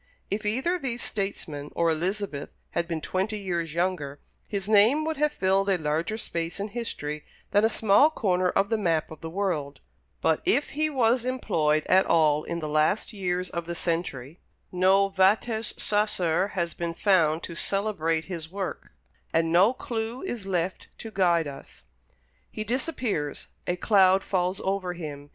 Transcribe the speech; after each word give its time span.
If 0.31 0.47
either 0.47 0.79
these 0.79 1.03
statesmen 1.03 1.69
or 1.75 1.91
Elizabeth 1.91 2.49
had 2.71 2.87
been 2.87 3.01
twenty 3.01 3.37
years 3.37 3.75
younger, 3.75 4.19
his 4.47 4.67
name 4.67 5.05
would 5.05 5.17
have 5.17 5.31
filled 5.31 5.69
a 5.69 5.77
larger 5.77 6.17
space 6.17 6.59
in 6.59 6.69
history 6.69 7.23
than 7.51 7.63
a 7.63 7.69
small 7.69 8.09
corner 8.09 8.49
of 8.49 8.69
the 8.69 8.79
map 8.79 9.11
of 9.11 9.21
the 9.21 9.29
world; 9.29 9.79
but, 10.19 10.41
if 10.43 10.71
he 10.71 10.89
was 10.89 11.23
employed 11.23 11.85
at 11.85 12.07
all 12.07 12.43
in 12.45 12.61
the 12.61 12.67
last 12.67 13.13
years 13.13 13.51
of 13.51 13.67
the 13.67 13.75
century, 13.75 14.39
no 14.71 15.07
vates 15.07 15.75
sacer 15.79 16.47
has 16.53 16.73
been 16.73 16.95
found 16.95 17.43
to 17.43 17.53
celebrate 17.53 18.25
his 18.25 18.51
work, 18.51 18.93
and 19.31 19.51
no 19.51 19.71
clew 19.71 20.23
is 20.23 20.47
left 20.47 20.87
to 20.97 21.11
guide 21.11 21.45
us. 21.45 21.83
He 22.49 22.63
disappears; 22.63 23.49
a 23.67 23.75
cloud 23.75 24.23
falls 24.23 24.59
over 24.61 24.93
him. 24.93 25.29